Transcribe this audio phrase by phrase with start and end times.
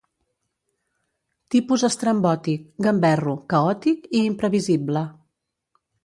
[1.55, 5.05] Tipus estrambòtic, gamberro, caòtic i imprevisible.